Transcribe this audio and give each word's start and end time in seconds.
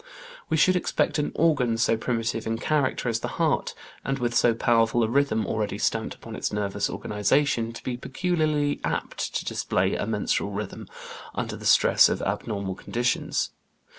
We 0.49 0.57
should 0.57 0.75
expect 0.75 1.19
an 1.19 1.31
organ 1.35 1.77
so 1.77 1.95
primitive 1.95 2.47
in 2.47 2.57
character 2.57 3.07
as 3.07 3.19
the 3.19 3.27
heart, 3.37 3.75
and 4.03 4.17
with 4.17 4.33
so 4.33 4.55
powerful 4.55 5.03
a 5.03 5.07
rhythm 5.07 5.45
already 5.45 5.77
stamped 5.77 6.15
upon 6.15 6.35
its 6.35 6.51
nervous 6.51 6.89
organization, 6.89 7.71
to 7.71 7.83
be 7.83 7.97
peculiarly 7.97 8.81
apt 8.83 9.31
to 9.35 9.45
display 9.45 9.93
a 9.93 10.07
menstrual 10.07 10.49
rhythm 10.53 10.87
under 11.35 11.55
the 11.55 11.67
stress 11.67 12.09
of 12.09 12.19
abnormal 12.23 12.73
conditions. 12.73 13.51